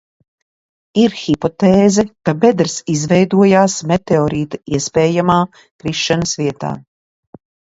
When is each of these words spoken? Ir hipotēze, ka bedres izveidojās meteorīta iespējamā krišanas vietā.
Ir 1.01 1.11
hipotēze, 1.23 2.05
ka 2.29 2.35
bedres 2.45 2.77
izveidojās 2.93 3.77
meteorīta 3.93 4.61
iespējamā 4.79 5.37
krišanas 5.85 6.35
vietā. 6.43 6.75